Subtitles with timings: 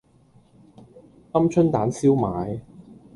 [1.31, 2.59] 鵪鶉蛋燒賣